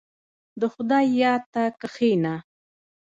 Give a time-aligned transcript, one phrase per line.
[0.59, 2.35] •د خدای یاد ته کښېنه.